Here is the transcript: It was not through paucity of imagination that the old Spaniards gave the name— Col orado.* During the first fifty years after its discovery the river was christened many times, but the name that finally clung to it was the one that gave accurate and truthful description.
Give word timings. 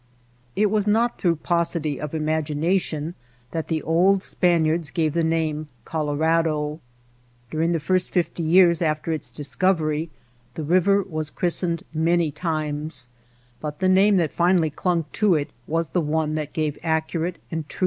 It 0.55 0.71
was 0.71 0.87
not 0.87 1.19
through 1.19 1.35
paucity 1.35 2.01
of 2.01 2.15
imagination 2.15 3.13
that 3.51 3.67
the 3.67 3.83
old 3.83 4.23
Spaniards 4.23 4.89
gave 4.89 5.13
the 5.13 5.23
name— 5.23 5.67
Col 5.85 6.07
orado.* 6.07 6.79
During 7.51 7.71
the 7.71 7.79
first 7.79 8.09
fifty 8.09 8.41
years 8.41 8.81
after 8.81 9.11
its 9.11 9.29
discovery 9.29 10.09
the 10.55 10.63
river 10.63 11.03
was 11.03 11.29
christened 11.29 11.83
many 11.93 12.31
times, 12.31 13.09
but 13.59 13.79
the 13.79 13.89
name 13.89 14.17
that 14.17 14.31
finally 14.33 14.71
clung 14.71 15.05
to 15.13 15.35
it 15.35 15.51
was 15.67 15.89
the 15.89 16.01
one 16.01 16.33
that 16.33 16.51
gave 16.51 16.79
accurate 16.81 17.35
and 17.51 17.65
truthful 17.69 17.69
description. 17.69 17.79